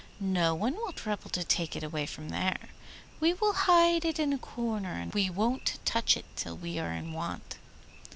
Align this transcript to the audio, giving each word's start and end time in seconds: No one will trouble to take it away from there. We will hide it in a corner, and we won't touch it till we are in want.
No 0.19 0.55
one 0.55 0.73
will 0.77 0.93
trouble 0.93 1.29
to 1.29 1.43
take 1.43 1.75
it 1.75 1.83
away 1.83 2.07
from 2.07 2.29
there. 2.29 2.69
We 3.19 3.35
will 3.35 3.53
hide 3.53 4.03
it 4.03 4.17
in 4.17 4.33
a 4.33 4.39
corner, 4.39 4.93
and 4.93 5.13
we 5.13 5.29
won't 5.29 5.77
touch 5.85 6.17
it 6.17 6.25
till 6.35 6.57
we 6.57 6.79
are 6.79 6.91
in 6.91 7.13
want. 7.13 7.57